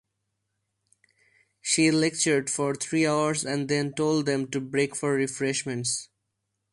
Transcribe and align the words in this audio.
She 1.61 1.91
lectured 1.91 2.49
for 2.49 2.73
three 2.73 3.05
hours 3.05 3.45
and 3.45 3.67
then 3.69 3.93
told 3.93 4.25
them 4.25 4.47
to 4.49 4.59
break 4.59 4.95
for 4.95 5.13
refreshments. 5.13 6.09